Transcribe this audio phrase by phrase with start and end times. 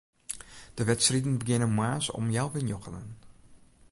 [0.73, 3.07] De wedstriden begjinne moarns om healwei njoggenen.